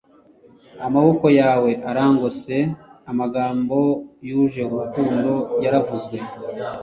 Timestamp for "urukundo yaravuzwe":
4.73-6.17